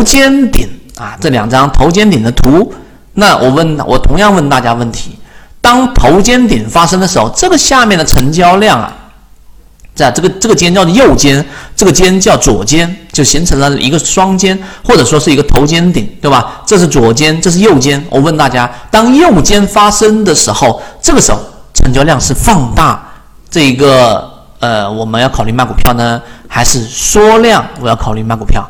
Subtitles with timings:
[0.00, 2.72] 头肩顶啊，这两张头肩顶的图。
[3.12, 5.18] 那我问，我同样问大家问题：
[5.60, 8.90] 当头肩顶发生的时候，这个下面的成交量啊，
[9.94, 11.44] 在这个这个尖叫右肩，
[11.76, 16.62] 这个尖叫左肩，就形成了一个双肩，或者说是一个头肩顶，对吧？
[16.64, 18.02] 这是左肩，这是右肩。
[18.08, 21.38] 我问大家，当右肩发生的时候，这个时候
[21.74, 23.06] 成交量是放大，
[23.50, 24.30] 这个
[24.60, 27.62] 呃，我们要考虑卖股票呢，还是缩量？
[27.82, 28.66] 我要考虑卖股票？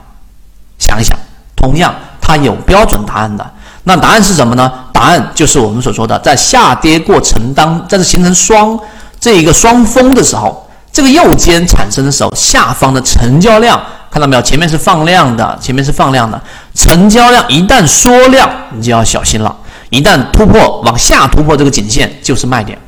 [0.80, 1.16] 想一想，
[1.54, 3.48] 同样它有标准答案的。
[3.84, 4.70] 那答案是什么呢？
[4.92, 8.78] 答案就是我们所说的，在下跌过程当，在这形成双
[9.20, 14.42] 这一个双峰的时候，这个右肩产生的时候，下方的成交量看到没有？
[14.42, 16.40] 前面是放量的，前面是放量的，
[16.74, 19.56] 成交量一旦缩量，你就要小心了。
[19.88, 22.78] 一旦突破往下突破这个颈线，就是卖点。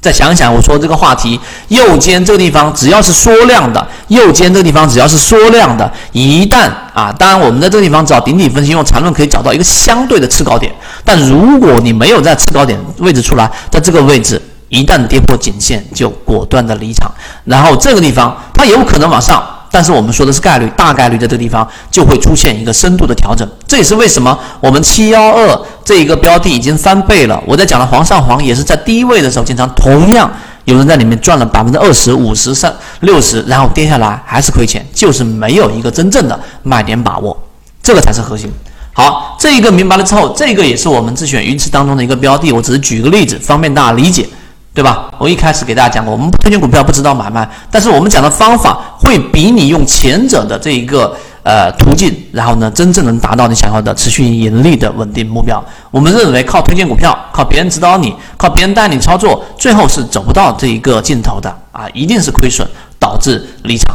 [0.00, 10.72] 再想想，我说这个话题，右肩这个地方只要是缩量的，右肩这个地方只要是缩量的，一旦啊，当然我们在这个地方找顶底分析，用缠论可以找到一个相对的次高点。
[11.04, 17.12] 但如果你没有在次高点位置出来，在这个位置一旦跌破颈线，就果断的离场。
[17.44, 19.42] 然后这个地方它有可能往上。
[19.70, 27.40] 但是我们说的是概率，大概率在这个地方就会出现一个深度的调整，这也是为什么我们七幺二这一个标的已经翻倍了。
[27.46, 30.30] 我在讲的黄上黄也是在低位的时候经常，同样
[30.64, 37.36] 有人在里面赚了百分之二十五十、三六十，然后跌下来还是亏钱，就是没有一个真正的卖点把握，
[37.82, 38.52] 这个才是核心。
[38.92, 44.28] 好，这一个明白了之后，这个也是我们自选鱼池当中的一个标的，我只是举个例子，方便大家理解。
[44.72, 45.10] 对吧？
[45.18, 55.62] 我一开始给大家讲过，我们推荐股票不知道买卖，但是我们讲的方法会比你用前者的这一个呃途径，然后呢，真正能达到你想要的持续盈利的稳定目标。
[55.90, 62.66] 我们认为靠推荐股票，靠别人指导你，靠别人带你操作，最后是走不到这一个尽头的啊，一定是亏损
[62.98, 63.94] 导致离场。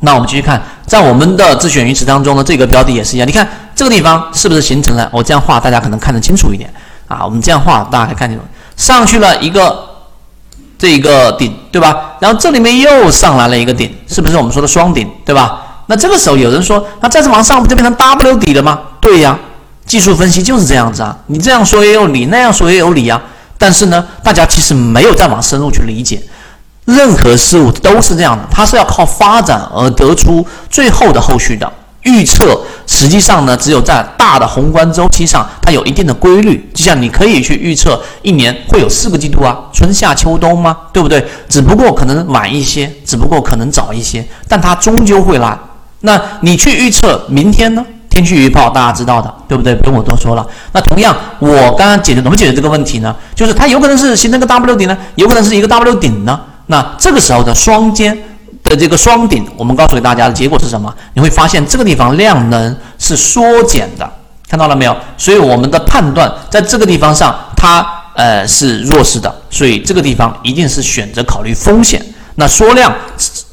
[0.00, 5.08] 那我们继续看，在我们的自选鱼池当中呢这个标的也是一样，你看这个地方是不是形成了？
[5.12, 6.70] 我这样画大家可能看得清楚一点
[7.08, 7.24] 啊。
[7.24, 8.44] 我们这样画大家可以看清楚，
[8.78, 9.84] 上去了一个。
[10.80, 12.12] 这一个顶对吧？
[12.20, 15.82] 然后这里面又上来了一个顶，是不是我们说的双顶对吧？
[15.86, 18.78] 那这个时候有人说，那再次往上不就变成 W 底了吗？
[19.00, 19.36] 对呀，
[19.84, 21.18] 技术分析就是这样子啊。
[21.26, 23.20] 你这样说也有理，那样说也有理啊。
[23.58, 26.22] 但是呢，大家其实没有再往深入去理解，
[26.84, 31.68] 任何事物都是这样的，它是要靠发展而得出最后的后续的。
[32.08, 36.66] 预测实际上呢，只有在大的宏观周期上，它有一定的规律。
[36.72, 40.74] 就像你可以去预测一年会有四个季度啊，春夏秋冬吗？
[40.92, 41.22] 对不对？
[41.48, 45.56] 只不过可能晚一些，只不过可能早一些，但它终究会来。
[46.00, 47.84] 那你去预测明天呢？
[48.08, 49.74] 天气预报大家知道的，对不对？
[49.74, 50.46] 不用我多说了。
[50.72, 53.14] 那同样，我刚刚解决怎么解决这个问题呢？
[53.34, 56.40] 就是它有可能是形成个 W 顶呢，有可能是一个 W 顶呢。
[56.66, 58.16] 那这个时候的双肩。
[58.68, 60.94] 的这个双顶，我们告诉给大家的结果是什么？
[61.14, 64.08] 你会发现这个地方量能是缩减的，
[64.48, 64.96] 看到了没有？
[65.16, 67.84] 所以我们的判断在这个地方上，它
[68.14, 72.04] 呃是弱势的，所以这个地方一定是选择考虑风险。
[72.36, 72.94] 那缩量，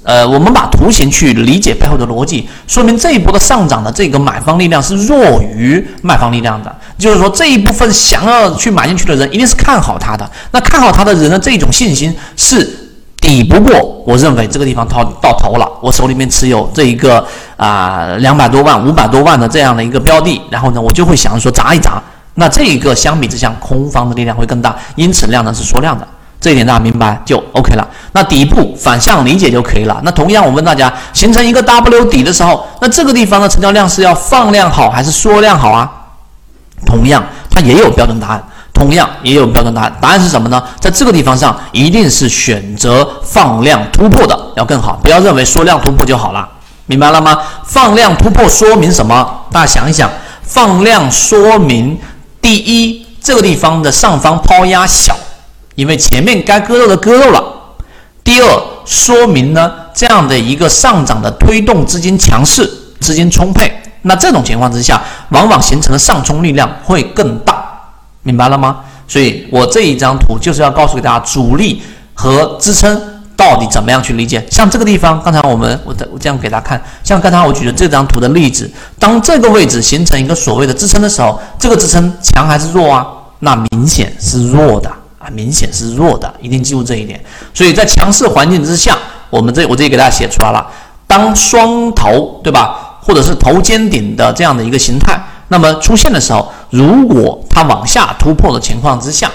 [0.04, 12.85] 呃，我们把图形去理解背后的逻辑，说明这一波的上涨的这个买方力量是弱于卖方力量的，就是说这一部分想要去买进去的人一定是看好它的，那看好它的人的这种信心是。
[13.26, 15.68] 抵不过，我认为这个地方到到头了。
[15.82, 17.26] 我手里面持有这一个
[17.58, 22.00] 啊两百多万、五百多万的这样的一个标的，然后呢，我就会想着说砸一砸。
[22.36, 26.08] 那这一个相比之下，空方的力量会更大，因此量呢是缩量的。
[26.40, 27.88] 这一点大家明白就 OK 了。
[28.12, 30.00] 那底部反向理解就可以了。
[30.04, 35.92] 那同样，我问大家，形成一个 W 底的时候，那这个地方的成交量是要放量好还是缩量好啊？
[36.86, 38.44] 同样，它也有标准答案。
[38.76, 40.62] 同样也有标准答案，答案是什么呢？
[40.82, 46.48] 在这个地方上，一定是选择放量突破的要更好，不要认为缩量突破就好了，
[46.86, 47.42] 明白了吗？
[47.64, 49.46] 放量突破说明什么？
[49.52, 50.12] 大家想一想，
[50.44, 51.98] 放量说明
[52.42, 55.16] 第一，这个地方的上方抛压小，
[55.76, 57.42] 因为前面该割肉的割肉了；
[58.24, 62.70] 第二，说明呢这样的一个上涨的推动资金强势，
[63.00, 63.72] 资金充沛，
[64.02, 67.65] 那这种情况之下，往往形成的上冲力量会更大。
[68.26, 68.80] 明白了吗？
[69.08, 71.80] 所以我这一张图就是要告诉给大家，主力
[72.16, 73.00] 和支撑
[73.38, 74.44] 到底怎么样去理解。
[74.50, 78.68] 像这个地方，刚才我们我我这样给大家看，像刚才我举的这张图的例子，
[78.98, 83.06] 当这个位置形成一个所谓的支撑的时候，这个支撑强还是弱啊？
[83.42, 84.90] 那明显是弱的
[85.20, 87.24] 啊，明显是弱的，一定记住这一点。
[87.54, 88.98] 所以在强势环境之下，
[89.30, 90.66] 我们这我这里给大家写出来了，
[91.06, 95.24] 当双头对吧，或者是头肩顶的这样的一个形态。
[95.50, 99.32] 那么出现的时候，如果它往下突破的情况之下，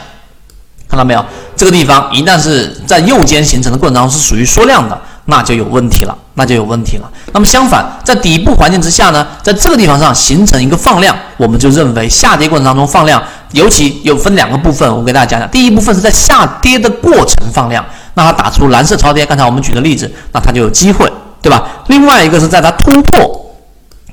[0.89, 1.25] 看到没有？
[1.57, 6.17] 这个地方一旦是在右肩形成的过程当中是属于缩量的，那就有问题了。
[6.35, 7.11] 那就有问题了。
[7.33, 13.23] 那么相反，在底部环境之下呢，在这个地方上形成一个放量，我们就认为下跌过程当中放量，
[13.53, 15.47] 尤其有分两个部分，我给大家讲讲。
[15.51, 17.85] 第一部分是在下跌的过程放量，
[18.15, 21.12] 那它打出蓝色超跌，刚才我们举的例子，那它就有机会，
[21.43, 21.62] 对吧？
[21.89, 23.55] 另外一个是在它突破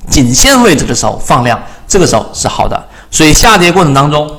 [0.10, 2.88] 颈线位置的时候放量，这个时候是好的。
[3.10, 4.30] 所以下跌过程当中，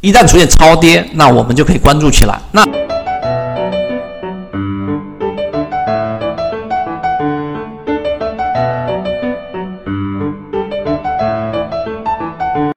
[0.00, 2.40] 一旦出现超跌，那我们就可以关注起来。
[2.52, 2.81] 那。